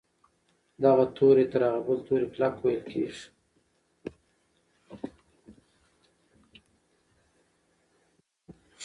دغه 0.83 1.05
توری 1.17 1.45
تر 1.51 1.61
هغه 1.69 1.81
بل 1.89 1.99
توري 2.07 2.27
کلک 2.33 2.55
ویل 2.61 2.81
کیږي. 2.91 3.23